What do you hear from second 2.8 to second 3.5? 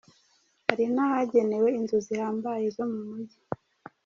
mu mujyi.